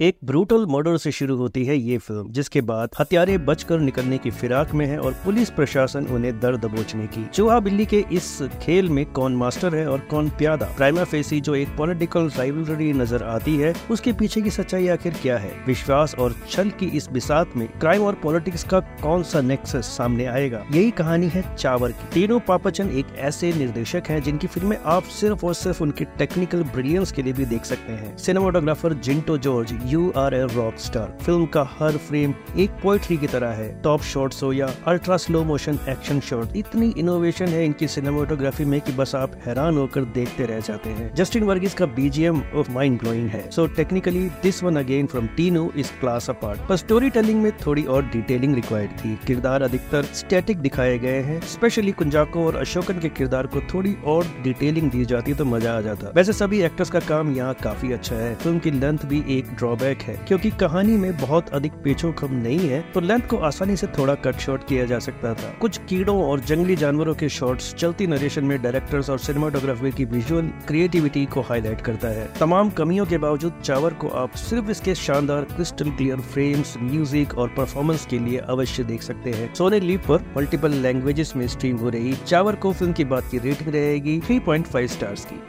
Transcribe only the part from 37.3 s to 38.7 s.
है इनकी सिनेमाटोग्राफी